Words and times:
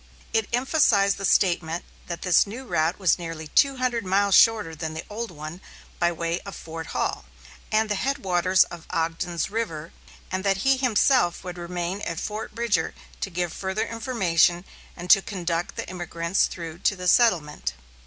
It 0.33 0.49
emphasized 0.51 1.17
the 1.17 1.25
statement 1.25 1.85
that 2.07 2.23
this 2.23 2.47
new 2.47 2.65
route 2.65 2.97
was 2.97 3.19
nearly 3.19 3.49
two 3.49 3.77
hundred 3.77 4.03
miles 4.03 4.33
shorter 4.33 4.73
than 4.73 4.95
the 4.95 5.05
old 5.11 5.29
one 5.29 5.61
by 5.99 6.11
way 6.11 6.39
of 6.39 6.55
Fort 6.55 6.87
Hall 6.87 7.25
and 7.71 7.87
the 7.87 7.93
headwaters 7.93 8.63
of 8.63 8.87
Ogden's 8.89 9.51
River, 9.51 9.93
and 10.31 10.43
that 10.43 10.57
he 10.65 10.77
himself 10.77 11.43
would 11.43 11.59
remain 11.59 12.01
at 12.01 12.19
Fort 12.19 12.55
Bridger 12.55 12.95
to 13.19 13.29
give 13.29 13.53
further 13.53 13.85
information, 13.85 14.65
and 14.97 15.07
to 15.11 15.21
conduct 15.21 15.75
the 15.75 15.87
emigrants 15.87 16.47
through 16.47 16.79
to 16.79 16.95
the 16.95 17.07
settlement. 17.07 17.73